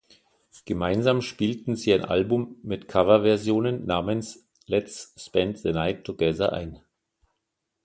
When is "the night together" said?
5.61-6.53